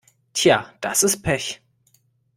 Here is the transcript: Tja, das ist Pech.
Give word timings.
Tja, 0.33 0.73
das 0.81 1.03
ist 1.03 1.21
Pech. 1.21 1.61